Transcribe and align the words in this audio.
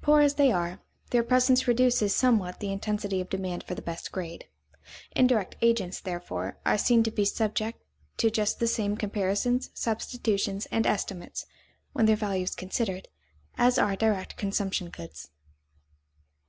Poor 0.00 0.20
as 0.20 0.34
they 0.34 0.52
are, 0.52 0.78
their 1.10 1.24
presence 1.24 1.66
reduces 1.66 2.14
somewhat 2.14 2.60
the 2.60 2.70
intensity 2.70 3.20
of 3.20 3.28
demand 3.28 3.64
for 3.64 3.74
the 3.74 3.82
best 3.82 4.12
grade. 4.12 4.44
Indirect 5.16 5.56
agents, 5.60 5.98
therefore, 5.98 6.56
are 6.64 6.78
seen 6.78 7.02
to 7.02 7.10
be 7.10 7.24
subject 7.24 7.82
to 8.18 8.30
just 8.30 8.60
the 8.60 8.68
same 8.68 8.96
comparisons, 8.96 9.70
substitutions, 9.74 10.66
and 10.66 10.86
estimates, 10.86 11.46
when 11.94 12.06
their 12.06 12.14
value 12.14 12.44
is 12.44 12.54
considered, 12.54 13.08
as 13.58 13.76
are 13.76 13.96
direct 13.96 14.36
consumption 14.36 14.88
goods. 14.88 15.30